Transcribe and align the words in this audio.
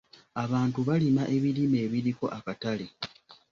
Abantu 0.43 0.79
balima 0.87 1.23
ebirime 1.35 1.77
ebiriko 1.85 2.25
akatale. 2.37 2.87